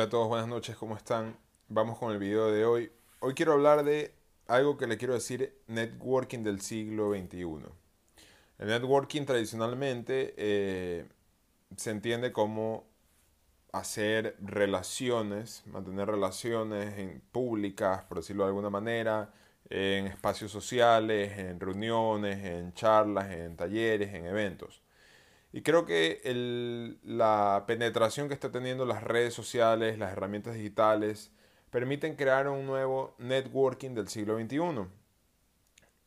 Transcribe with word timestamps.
Hola 0.00 0.06
a 0.06 0.08
todos, 0.08 0.28
buenas 0.28 0.48
noches, 0.48 0.76
¿cómo 0.76 0.96
están? 0.96 1.36
Vamos 1.68 1.98
con 1.98 2.10
el 2.10 2.18
video 2.18 2.50
de 2.50 2.64
hoy. 2.64 2.90
Hoy 3.18 3.34
quiero 3.34 3.52
hablar 3.52 3.84
de 3.84 4.14
algo 4.46 4.78
que 4.78 4.86
le 4.86 4.96
quiero 4.96 5.12
decir 5.12 5.54
networking 5.66 6.38
del 6.38 6.62
siglo 6.62 7.12
XXI. 7.12 7.66
El 8.60 8.68
networking 8.68 9.26
tradicionalmente 9.26 10.32
eh, 10.38 11.04
se 11.76 11.90
entiende 11.90 12.32
como 12.32 12.86
hacer 13.72 14.36
relaciones, 14.40 15.64
mantener 15.66 16.08
relaciones 16.08 17.20
públicas, 17.30 18.02
por 18.04 18.20
decirlo 18.20 18.44
de 18.44 18.48
alguna 18.48 18.70
manera, 18.70 19.34
en 19.68 20.06
espacios 20.06 20.50
sociales, 20.50 21.36
en 21.36 21.60
reuniones, 21.60 22.42
en 22.42 22.72
charlas, 22.72 23.30
en 23.32 23.54
talleres, 23.54 24.14
en 24.14 24.24
eventos. 24.24 24.80
Y 25.52 25.62
creo 25.62 25.84
que 25.84 26.20
la 27.02 27.64
penetración 27.66 28.28
que 28.28 28.34
está 28.34 28.52
teniendo 28.52 28.84
las 28.84 29.02
redes 29.02 29.34
sociales, 29.34 29.98
las 29.98 30.12
herramientas 30.12 30.54
digitales, 30.54 31.32
permiten 31.70 32.16
crear 32.16 32.48
un 32.48 32.66
nuevo 32.66 33.14
networking 33.18 33.94
del 33.94 34.08
siglo 34.08 34.38
XXI. 34.38 34.86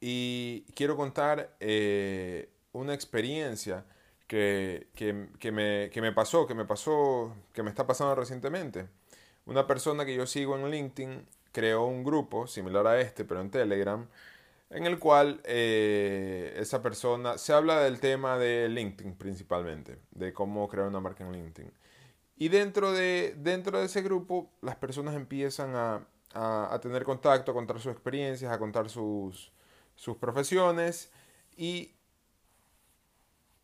Y 0.00 0.62
quiero 0.74 0.96
contar 0.96 1.56
eh, 1.60 2.50
una 2.72 2.94
experiencia 2.94 3.84
que, 4.26 4.88
me, 5.52 5.90
que 5.90 6.00
me 6.00 6.12
pasó, 6.12 6.46
que 6.46 6.54
me 6.54 6.64
pasó, 6.64 7.34
que 7.52 7.62
me 7.62 7.70
está 7.70 7.86
pasando 7.86 8.14
recientemente. 8.14 8.88
Una 9.46 9.66
persona 9.66 10.04
que 10.04 10.14
yo 10.14 10.26
sigo 10.26 10.56
en 10.56 10.70
LinkedIn 10.70 11.26
creó 11.52 11.86
un 11.86 12.04
grupo 12.04 12.46
similar 12.46 12.86
a 12.86 13.00
este, 13.00 13.24
pero 13.24 13.40
en 13.40 13.50
Telegram, 13.50 14.06
en 14.70 14.86
el 14.86 14.98
cual 14.98 15.40
eh, 15.44 16.54
esa 16.58 16.82
persona 16.82 17.38
se 17.38 17.52
habla 17.52 17.80
del 17.80 18.00
tema 18.00 18.38
de 18.38 18.68
LinkedIn 18.68 19.16
principalmente, 19.16 19.98
de 20.10 20.32
cómo 20.32 20.68
crear 20.68 20.88
una 20.88 21.00
marca 21.00 21.24
en 21.24 21.32
LinkedIn. 21.32 21.72
Y 22.36 22.48
dentro 22.48 22.92
de, 22.92 23.34
dentro 23.38 23.78
de 23.78 23.86
ese 23.86 24.02
grupo, 24.02 24.50
las 24.60 24.76
personas 24.76 25.14
empiezan 25.14 25.74
a, 25.74 26.06
a, 26.34 26.78
tener 26.80 27.04
contacto, 27.04 27.50
a 27.50 27.54
contar 27.54 27.80
sus 27.80 27.92
experiencias, 27.92 28.52
a 28.52 28.58
contar 28.58 28.88
sus, 28.88 29.50
sus 29.96 30.16
profesiones 30.16 31.10
y 31.56 31.94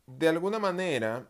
de 0.06 0.28
alguna 0.28 0.58
manera, 0.58 1.28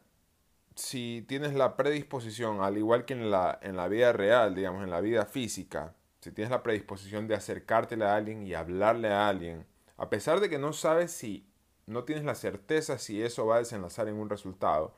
si 0.74 1.24
tienes 1.28 1.54
la 1.54 1.76
predisposición, 1.76 2.60
al 2.60 2.78
igual 2.78 3.04
que 3.04 3.14
en 3.14 3.30
la, 3.30 3.58
en 3.62 3.76
la 3.76 3.88
vida 3.88 4.12
real, 4.12 4.54
digamos, 4.54 4.82
en 4.82 4.90
la 4.90 5.00
vida 5.00 5.26
física, 5.26 5.94
si 6.24 6.30
tienes 6.30 6.50
la 6.50 6.62
predisposición 6.62 7.28
de 7.28 7.34
acercártele 7.34 8.06
a 8.06 8.16
alguien 8.16 8.46
y 8.46 8.54
hablarle 8.54 9.08
a 9.08 9.28
alguien, 9.28 9.66
a 9.98 10.08
pesar 10.08 10.40
de 10.40 10.48
que 10.48 10.58
no 10.58 10.72
sabes 10.72 11.12
si, 11.12 11.46
no 11.84 12.04
tienes 12.04 12.24
la 12.24 12.34
certeza 12.34 12.96
si 12.96 13.22
eso 13.22 13.44
va 13.44 13.56
a 13.56 13.58
desenlazar 13.58 14.08
en 14.08 14.14
un 14.14 14.30
resultado, 14.30 14.94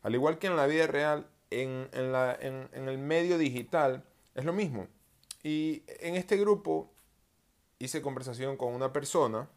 al 0.00 0.14
igual 0.14 0.38
que 0.38 0.46
en 0.46 0.56
la 0.56 0.66
vida 0.66 0.86
real, 0.86 1.28
en, 1.50 1.90
la, 1.92 2.34
en, 2.40 2.70
en 2.72 2.88
el 2.88 2.96
medio 2.96 3.36
digital 3.36 4.04
es 4.34 4.46
lo 4.46 4.54
mismo. 4.54 4.86
Y 5.42 5.82
en 5.86 6.14
este 6.14 6.38
grupo 6.38 6.90
hice 7.78 8.00
conversación 8.00 8.56
con 8.56 8.72
una 8.72 8.90
persona 8.90 9.50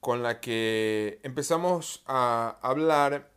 con 0.00 0.24
la 0.24 0.40
que 0.40 1.20
empezamos 1.22 2.02
a 2.06 2.58
hablar. 2.62 3.30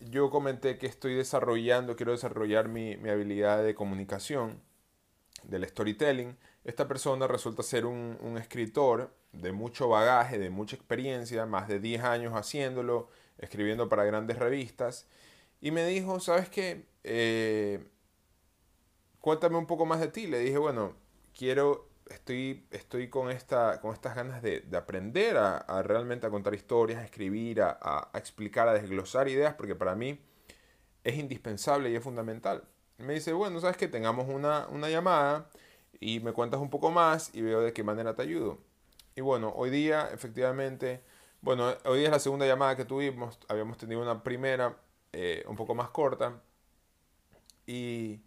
Yo 0.00 0.28
comenté 0.30 0.76
que 0.76 0.88
estoy 0.88 1.14
desarrollando, 1.14 1.94
quiero 1.94 2.10
desarrollar 2.10 2.66
mi, 2.66 2.96
mi 2.96 3.10
habilidad 3.10 3.62
de 3.62 3.76
comunicación 3.76 4.60
del 5.44 5.66
storytelling, 5.66 6.36
esta 6.64 6.86
persona 6.86 7.26
resulta 7.26 7.62
ser 7.62 7.86
un, 7.86 8.36
escritor 8.38 9.14
de 9.32 9.52
mucho 9.52 9.88
bagaje, 9.88 10.38
de 10.38 10.50
mucha 10.50 10.76
experiencia, 10.76 11.46
más 11.46 11.68
de 11.68 11.80
10 11.80 12.02
años 12.04 12.34
haciéndolo, 12.34 13.08
escribiendo 13.38 13.88
para 13.88 14.04
grandes 14.04 14.38
revistas, 14.38 15.06
y 15.60 15.70
me 15.70 15.86
dijo, 15.86 16.20
¿sabes 16.20 16.48
qué? 16.48 16.86
Eh, 17.04 17.84
cuéntame 19.20 19.56
un 19.56 19.66
poco 19.66 19.86
más 19.86 20.00
de 20.00 20.08
ti. 20.08 20.26
Le 20.26 20.38
dije, 20.38 20.58
bueno, 20.58 20.94
quiero, 21.36 21.88
estoy, 22.08 22.66
estoy 22.70 23.08
con, 23.08 23.30
esta, 23.30 23.80
con 23.80 23.92
estas 23.92 24.14
ganas 24.14 24.42
de, 24.42 24.64
aprender 24.74 25.36
a, 25.36 25.82
realmente 25.82 26.26
a 26.26 26.30
contar 26.30 26.54
historias, 26.54 27.00
a 27.00 27.04
escribir, 27.04 27.62
a, 27.62 27.78
a 27.80 28.18
explicar, 28.18 28.68
a 28.68 28.74
desglosar 28.74 29.28
ideas, 29.28 29.54
porque 29.54 29.74
para 29.74 29.94
mí 29.94 30.18
es 31.04 31.16
indispensable 31.16 31.90
y 31.90 31.96
es 31.96 32.02
fundamental 32.02 32.64
me 33.00 33.14
dice, 33.14 33.32
bueno, 33.32 33.60
sabes 33.60 33.76
que 33.76 33.88
tengamos 33.88 34.28
una, 34.28 34.66
llamada 34.88 35.50
y 36.00 36.20
me 36.20 36.32
cuentas 36.32 36.60
un 36.60 36.70
poco 36.70 36.90
más 36.90 37.34
y 37.34 37.42
veo 37.42 37.60
de 37.60 37.72
qué 37.72 37.82
manera 37.82 38.14
te 38.14 38.22
ayudo. 38.22 38.58
Y 39.16 39.20
bueno, 39.20 39.52
hoy 39.56 39.70
día 39.70 40.08
efectivamente, 40.12 41.02
bueno, 41.42 41.74
hoy 41.84 41.98
día 41.98 42.08
es 42.08 42.12
la 42.12 42.18
segunda 42.20 42.46
llamada 42.46 42.76
que 42.76 42.84
tuvimos, 42.84 43.38
habíamos 43.48 43.78
tenido 43.78 44.00
una 44.02 44.22
primera 44.22 44.76
eh, 45.12 45.44
un 45.48 45.56
poco 45.56 45.74
más 45.74 45.90
corta 45.90 46.40
y, 47.66 48.20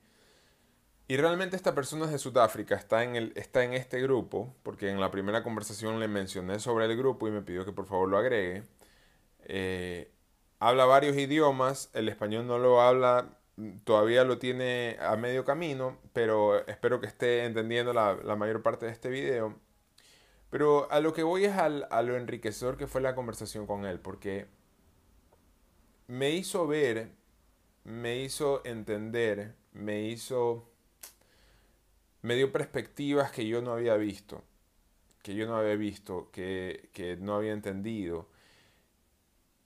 y 1.07 1.17
realmente 1.17 1.55
esta 1.55 1.75
persona 1.75 2.05
es 2.05 2.11
de 2.11 2.17
Sudáfrica, 2.19 2.75
está 2.75 3.03
en, 3.03 3.15
el, 3.15 3.33
está 3.35 3.63
en 3.63 3.73
este 3.73 4.01
grupo, 4.01 4.55
porque 4.63 4.89
en 4.89 4.99
la 4.99 5.11
primera 5.11 5.43
conversación 5.43 5.99
le 5.99 6.07
mencioné 6.07 6.59
sobre 6.59 6.85
el 6.85 6.97
grupo 6.97 7.27
y 7.27 7.31
me 7.31 7.41
pidió 7.41 7.65
que 7.65 7.73
por 7.73 7.85
favor 7.85 8.09
lo 8.09 8.17
agregue. 8.17 8.63
Eh, 9.45 10.11
habla 10.59 10.85
varios 10.85 11.17
idiomas, 11.17 11.89
el 11.93 12.09
español 12.09 12.47
no 12.47 12.57
lo 12.57 12.81
habla 12.81 13.37
todavía 13.83 14.23
lo 14.23 14.39
tiene 14.39 14.97
a 14.99 15.15
medio 15.15 15.45
camino, 15.45 15.99
pero 16.13 16.65
espero 16.67 16.99
que 16.99 17.07
esté 17.07 17.45
entendiendo 17.45 17.93
la, 17.93 18.15
mayor 18.35 18.61
parte 18.63 18.85
de 18.85 18.91
este 18.91 19.09
video. 19.09 19.55
Pero 20.49 20.91
a 20.91 20.99
lo 20.99 21.13
que 21.13 21.23
voy 21.23 21.45
es 21.45 21.53
al, 21.53 21.87
a 21.91 22.01
lo 22.03 22.15
enriquecedor 22.15 22.77
que 22.77 22.87
fue 22.87 23.01
la 23.01 23.15
conversación 23.15 23.65
con 23.67 23.85
él, 23.85 23.99
porque 23.99 24.47
me 26.07 26.31
hizo 26.31 26.67
ver, 26.67 27.11
me 27.83 28.19
hizo 28.19 28.61
entender, 28.65 29.55
me 29.73 30.03
hizo... 30.03 30.69
me 32.21 32.35
dio 32.35 32.51
perspectivas 32.51 33.31
que 33.31 33.47
yo 33.47 33.61
no 33.61 33.73
había 33.73 33.95
visto, 33.97 34.43
que 35.23 35.35
yo 35.35 35.47
no 35.47 35.55
había 35.57 35.75
visto, 35.75 36.29
que, 36.31 36.89
que 36.93 37.17
no 37.17 37.35
había 37.35 37.53
entendido. 37.53 38.27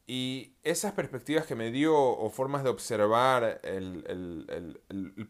Y 0.10 0.54
esas 0.64 0.94
perspectivas 0.94 1.46
que 1.46 1.56
me 1.56 1.70
dio 1.70 1.94
o 1.98 2.30
formas 2.30 2.64
de 2.64 2.70
observar 2.70 3.60
el, 3.64 4.80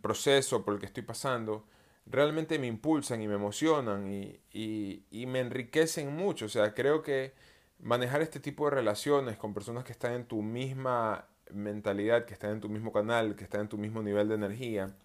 proceso 0.01 0.63
por 0.63 0.75
el 0.75 0.79
que 0.79 0.85
estoy 0.85 1.01
pasando, 1.01 1.65
realmente 2.05 2.59
me 2.59 2.67
impulsan 2.67 3.21
y 3.23 3.27
me 3.27 3.33
emocionan 3.33 4.07
y, 4.07 5.25
me 5.25 5.39
enriquecen 5.39 6.15
mucho. 6.15 6.45
O 6.45 6.49
sea, 6.49 6.75
creo 6.75 7.01
que 7.01 7.33
manejar 7.79 8.21
este 8.21 8.39
tipo 8.39 8.65
de 8.65 8.75
relaciones 8.75 9.37
con 9.37 9.55
personas 9.55 9.83
que 9.83 9.93
están 9.93 10.13
en 10.13 10.25
tu 10.27 10.43
misma 10.43 11.25
mentalidad, 11.51 12.25
que 12.25 12.33
están 12.33 12.51
en 12.51 12.61
tu 12.61 12.69
mismo 12.69 12.91
canal, 12.91 13.35
que 13.35 13.45
están 13.45 13.61
en 13.61 13.69
tu 13.69 13.79
mismo 13.79 14.03
nivel 14.03 14.29
de 14.29 14.35
energía, 14.35 14.95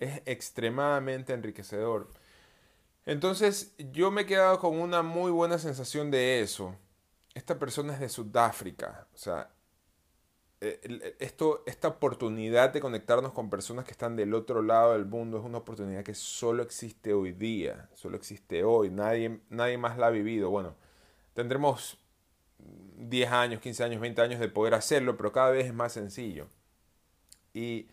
es 0.00 0.20
extremadamente 0.26 1.32
enriquecedor. 1.32 2.10
Entonces 3.06 3.74
yo 3.92 4.10
me 4.10 4.22
he 4.22 4.26
quedado 4.26 4.58
con 4.58 4.80
una 4.80 5.02
muy 5.02 5.30
buena 5.30 5.58
sensación 5.58 6.10
de 6.10 6.40
eso 6.40 6.76
esta 7.34 7.58
persona 7.58 7.94
es 7.94 8.00
de 8.00 8.08
Sudáfrica, 8.08 9.06
o 9.14 9.16
sea, 9.16 9.50
eh, 10.60 11.16
esto, 11.18 11.64
esta 11.66 11.88
oportunidad 11.88 12.72
de 12.72 12.80
conectarnos 12.80 13.32
con 13.32 13.50
personas 13.50 13.84
que 13.84 13.90
están 13.90 14.14
del 14.14 14.32
otro 14.32 14.62
lado 14.62 14.92
del 14.92 15.06
mundo 15.06 15.38
es 15.38 15.44
una 15.44 15.58
oportunidad 15.58 16.04
que 16.04 16.14
solo 16.14 16.62
existe 16.62 17.12
hoy 17.12 17.32
día, 17.32 17.88
solo 17.94 18.16
existe 18.16 18.62
hoy, 18.62 18.88
nadie, 18.88 19.40
nadie 19.50 19.76
más 19.76 19.98
la 19.98 20.06
ha 20.06 20.10
vivido. 20.10 20.50
Bueno, 20.50 20.76
tendremos 21.34 21.98
10 22.58 23.32
años, 23.32 23.60
15 23.60 23.82
años, 23.82 24.00
20 24.00 24.22
años 24.22 24.40
de 24.40 24.48
poder 24.48 24.74
hacerlo, 24.74 25.16
pero 25.16 25.32
cada 25.32 25.50
vez 25.50 25.66
es 25.66 25.74
más 25.74 25.92
sencillo. 25.92 26.46
Y 27.52 27.88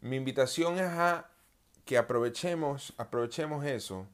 mi 0.00 0.16
invitación 0.16 0.78
es 0.78 0.90
a 0.90 1.30
que 1.86 1.96
aprovechemos, 1.96 2.92
aprovechemos 2.98 3.64
eso 3.64 4.06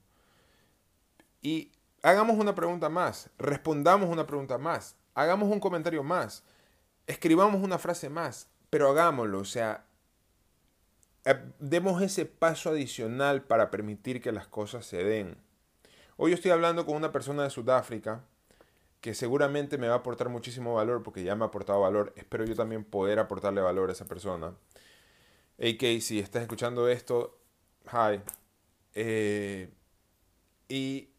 y 1.41 1.73
hagamos 2.03 2.39
una 2.39 2.55
pregunta 2.55 2.89
más, 2.89 3.31
respondamos 3.39 4.09
una 4.09 4.27
pregunta 4.27 4.59
más, 4.59 4.97
hagamos 5.15 5.49
un 5.49 5.61
comentario 5.61 6.03
más, 6.03 6.45
escribamos 7.07 7.63
una 7.63 7.79
frase 7.79 8.11
más, 8.11 8.49
pero 8.71 8.91
hagámoslo, 8.91 9.39
o 9.39 9.45
sea, 9.45 9.87
eh, 11.25 11.41
demos 11.59 12.03
ese 12.03 12.27
paso 12.27 12.71
adicional 12.71 13.43
para 13.43 13.71
permitir 13.71 14.21
que 14.21 14.33
las 14.33 14.49
cosas 14.49 14.85
se 14.85 15.05
den. 15.05 15.37
Hoy 16.17 16.33
estoy 16.33 16.51
hablando 16.51 16.85
con 16.85 16.97
una 16.97 17.13
persona 17.13 17.45
de 17.45 17.51
Sudáfrica 17.51 18.25
que 19.01 19.15
seguramente 19.15 19.79
me 19.79 19.89
va 19.89 19.95
a 19.95 19.99
aportar 19.99 20.29
muchísimo 20.29 20.75
valor 20.75 21.03
porque 21.03 21.25
ya 21.25 21.35
me 21.35 21.45
ha 21.45 21.49
aportado 21.49 21.81
valor. 21.81 22.13
Espero 22.17 22.45
yo 22.45 22.55
también 22.55 22.85
poder 22.85 23.19
aportarle 23.19 23.61
valor 23.61 23.89
a 23.89 23.93
esa 23.93 24.05
persona. 24.05 24.55
AK, 25.59 26.01
si 26.01 26.21
estás 26.21 26.43
escuchando 26.43 26.89
esto, 26.89 27.39
hi. 27.87 28.21
Eh, 28.95 29.71
y 30.69 31.12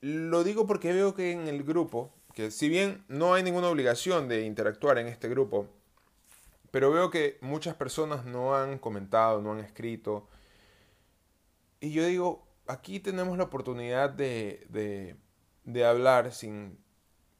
lo 0.00 0.44
digo 0.44 0.66
porque 0.66 0.92
veo 0.92 1.14
que 1.14 1.32
en 1.32 1.48
el 1.48 1.64
grupo, 1.64 2.12
que 2.34 2.50
si 2.50 2.68
bien 2.68 3.04
no 3.08 3.34
hay 3.34 3.42
ninguna 3.42 3.68
obligación 3.68 4.28
de 4.28 4.42
interactuar 4.42 4.98
en 4.98 5.08
este 5.08 5.28
grupo, 5.28 5.68
pero 6.70 6.90
veo 6.90 7.10
que 7.10 7.38
muchas 7.40 7.74
personas 7.74 8.24
no 8.24 8.54
han 8.54 8.78
comentado, 8.78 9.40
no 9.40 9.52
han 9.52 9.60
escrito. 9.60 10.28
Y 11.80 11.92
yo 11.92 12.04
digo, 12.04 12.46
aquí 12.66 13.00
tenemos 13.00 13.38
la 13.38 13.44
oportunidad 13.44 14.10
de, 14.10 15.16
de, 15.64 15.84
hablar 15.84 16.32
sin, 16.32 16.78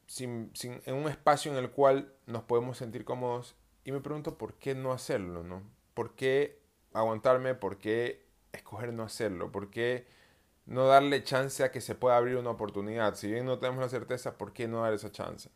sin, 0.07 0.51
sin, 0.53 0.81
en 0.85 0.95
un 0.95 1.09
espacio 1.09 1.51
en 1.51 1.57
el 1.57 1.69
cual 1.69 2.13
nos 2.25 2.43
podemos 2.43 2.77
sentir 2.77 3.05
cómodos. 3.05 3.55
Y 3.83 3.91
me 3.91 4.01
pregunto 4.01 4.37
por 4.37 4.55
qué 4.55 4.75
no 4.75 4.91
hacerlo, 4.91 5.43
¿no? 5.43 5.63
¿Por 5.93 6.15
qué 6.15 6.59
aguantarme? 6.93 7.55
¿Por 7.55 7.77
qué 7.77 8.25
escoger 8.51 8.93
no 8.93 9.03
hacerlo? 9.03 9.51
¿Por 9.51 9.69
qué 9.69 10.07
no 10.69 10.85
darle 10.85 11.23
chance 11.23 11.63
a 11.63 11.71
que 11.71 11.81
se 11.81 11.95
pueda 11.95 12.15
abrir 12.15 12.37
una 12.37 12.51
oportunidad? 12.51 13.15
Si 13.15 13.29
bien 13.29 13.45
no 13.45 13.57
tenemos 13.57 13.81
la 13.81 13.89
certeza, 13.89 14.37
¿por 14.37 14.53
qué 14.53 14.67
no 14.67 14.83
dar 14.83 14.93
esa 14.93 15.11
chance? 15.11 15.49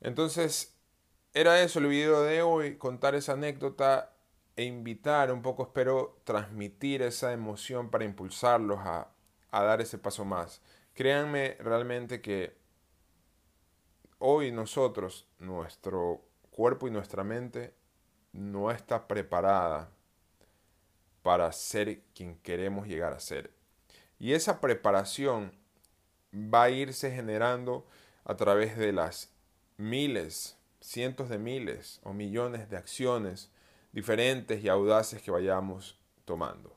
Entonces, 0.00 0.76
era 1.32 1.62
eso 1.62 1.78
el 1.78 1.86
video 1.86 2.22
de 2.22 2.42
hoy, 2.42 2.76
contar 2.76 3.14
esa 3.14 3.34
anécdota 3.34 4.12
e 4.56 4.64
invitar 4.64 5.30
un 5.30 5.42
poco, 5.42 5.62
espero 5.62 6.20
transmitir 6.24 7.02
esa 7.02 7.32
emoción 7.32 7.88
para 7.88 8.04
impulsarlos 8.04 8.80
a, 8.80 9.12
a 9.52 9.62
dar 9.62 9.80
ese 9.80 9.96
paso 9.96 10.24
más. 10.24 10.60
Créanme 10.94 11.56
realmente 11.60 12.20
que 12.20 12.56
hoy 14.18 14.50
nosotros, 14.50 15.28
nuestro 15.38 16.24
cuerpo 16.50 16.88
y 16.88 16.90
nuestra 16.90 17.22
mente 17.22 17.74
no 18.32 18.72
está 18.72 19.06
preparada 19.06 19.92
para 21.22 21.52
ser 21.52 22.02
quien 22.12 22.36
queremos 22.38 22.88
llegar 22.88 23.12
a 23.12 23.20
ser. 23.20 23.57
Y 24.18 24.32
esa 24.32 24.60
preparación 24.60 25.52
va 26.34 26.64
a 26.64 26.70
irse 26.70 27.10
generando 27.10 27.86
a 28.24 28.36
través 28.36 28.76
de 28.76 28.92
las 28.92 29.32
miles, 29.76 30.56
cientos 30.80 31.28
de 31.28 31.38
miles 31.38 32.00
o 32.02 32.12
millones 32.12 32.68
de 32.68 32.76
acciones 32.76 33.50
diferentes 33.92 34.62
y 34.62 34.68
audaces 34.68 35.22
que 35.22 35.30
vayamos 35.30 35.98
tomando. 36.24 36.76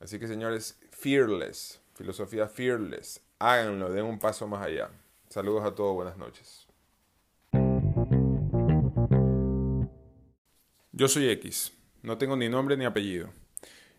Así 0.00 0.18
que 0.18 0.26
señores, 0.26 0.80
fearless, 0.90 1.80
filosofía 1.94 2.48
fearless, 2.48 3.20
háganlo, 3.38 3.90
den 3.92 4.04
un 4.04 4.18
paso 4.18 4.46
más 4.46 4.64
allá. 4.64 4.90
Saludos 5.28 5.64
a 5.64 5.74
todos, 5.74 5.94
buenas 5.94 6.16
noches. 6.16 6.66
Yo 10.92 11.06
soy 11.06 11.28
X, 11.30 11.72
no 12.02 12.18
tengo 12.18 12.36
ni 12.36 12.48
nombre 12.48 12.76
ni 12.76 12.84
apellido. 12.84 13.30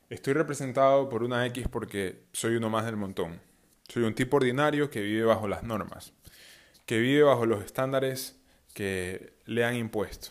Estoy 0.09 0.33
representado 0.33 1.07
por 1.07 1.21
una 1.21 1.45
X 1.45 1.67
porque 1.69 2.23
soy 2.33 2.55
uno 2.55 2.71
más 2.71 2.83
del 2.83 2.97
montón. 2.97 3.39
Soy 3.87 4.01
un 4.01 4.15
tipo 4.15 4.37
ordinario 4.37 4.89
que 4.89 5.01
vive 5.01 5.23
bajo 5.23 5.47
las 5.47 5.61
normas, 5.61 6.13
que 6.87 6.97
vive 6.97 7.21
bajo 7.21 7.45
los 7.45 7.63
estándares 7.63 8.35
que 8.73 9.33
le 9.45 9.63
han 9.63 9.75
impuesto. 9.75 10.29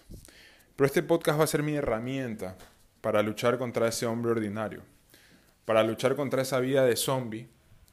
Pero 0.74 0.86
este 0.86 1.04
podcast 1.04 1.38
va 1.38 1.44
a 1.44 1.48
ser 1.48 1.62
mi 1.62 1.76
herramienta 1.76 2.56
para 3.00 3.22
luchar 3.22 3.56
contra 3.56 3.86
ese 3.86 4.06
hombre 4.06 4.32
ordinario, 4.32 4.82
para 5.64 5.84
luchar 5.84 6.16
contra 6.16 6.42
esa 6.42 6.58
vida 6.58 6.84
de 6.84 6.96
zombie 6.96 7.48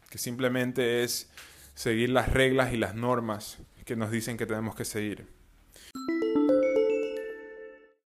que 0.09 0.17
simplemente 0.17 1.03
es 1.03 1.29
seguir 1.75 2.09
las 2.09 2.33
reglas 2.33 2.73
y 2.73 2.77
las 2.77 2.95
normas 2.95 3.59
que 3.85 3.95
nos 3.95 4.09
dicen 4.09 4.37
que 4.37 4.47
tenemos 4.47 4.75
que 4.75 4.85
seguir. 4.85 5.27